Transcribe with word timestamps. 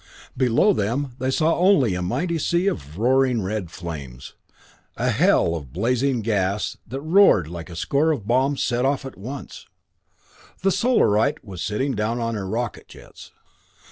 Below 0.35 0.73
them 0.73 1.11
they 1.19 1.29
saw 1.29 1.55
only 1.59 1.93
a 1.93 2.01
mighty 2.01 2.39
sea 2.39 2.65
of 2.65 2.97
roaring 2.97 3.43
red 3.43 3.69
flames 3.69 4.33
a 4.97 5.11
hell 5.11 5.53
of 5.53 5.71
blazing 5.71 6.21
gas 6.23 6.75
that 6.87 7.01
roared 7.01 7.47
like 7.47 7.69
a 7.69 7.75
score 7.75 8.09
of 8.11 8.25
bombs 8.25 8.63
set 8.63 8.83
off 8.83 9.05
at 9.05 9.15
once. 9.15 9.67
The 10.63 10.71
Solarite 10.71 11.45
was 11.45 11.61
sitting 11.61 11.93
down 11.93 12.19
on 12.19 12.33
her 12.33 12.47
rocket 12.47 12.87
jets! 12.87 13.29